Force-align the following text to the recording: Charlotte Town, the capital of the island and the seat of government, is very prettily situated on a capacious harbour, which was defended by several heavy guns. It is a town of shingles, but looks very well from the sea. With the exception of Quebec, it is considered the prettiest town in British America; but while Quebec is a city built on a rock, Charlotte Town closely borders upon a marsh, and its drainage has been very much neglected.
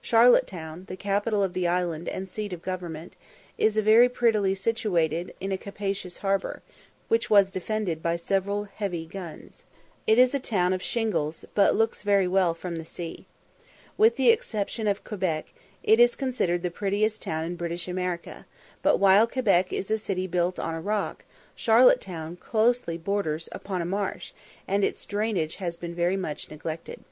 Charlotte 0.00 0.46
Town, 0.46 0.86
the 0.88 0.96
capital 0.96 1.42
of 1.42 1.52
the 1.52 1.68
island 1.68 2.08
and 2.08 2.26
the 2.26 2.30
seat 2.30 2.54
of 2.54 2.62
government, 2.62 3.16
is 3.58 3.76
very 3.76 4.08
prettily 4.08 4.54
situated 4.54 5.34
on 5.42 5.52
a 5.52 5.58
capacious 5.58 6.16
harbour, 6.24 6.62
which 7.08 7.28
was 7.28 7.50
defended 7.50 8.02
by 8.02 8.16
several 8.16 8.64
heavy 8.64 9.04
guns. 9.04 9.66
It 10.06 10.18
is 10.18 10.34
a 10.34 10.40
town 10.40 10.72
of 10.72 10.80
shingles, 10.80 11.44
but 11.54 11.74
looks 11.76 12.02
very 12.02 12.26
well 12.26 12.54
from 12.54 12.76
the 12.76 12.84
sea. 12.86 13.26
With 13.98 14.16
the 14.16 14.30
exception 14.30 14.86
of 14.86 15.04
Quebec, 15.04 15.52
it 15.82 16.00
is 16.00 16.16
considered 16.16 16.62
the 16.62 16.70
prettiest 16.70 17.20
town 17.20 17.44
in 17.44 17.54
British 17.54 17.86
America; 17.86 18.46
but 18.80 18.96
while 18.96 19.26
Quebec 19.26 19.70
is 19.70 19.90
a 19.90 19.98
city 19.98 20.26
built 20.26 20.58
on 20.58 20.74
a 20.74 20.80
rock, 20.80 21.26
Charlotte 21.54 22.00
Town 22.00 22.36
closely 22.36 22.96
borders 22.96 23.50
upon 23.52 23.82
a 23.82 23.84
marsh, 23.84 24.32
and 24.66 24.82
its 24.82 25.04
drainage 25.04 25.56
has 25.56 25.76
been 25.76 25.94
very 25.94 26.16
much 26.16 26.48
neglected. 26.50 27.04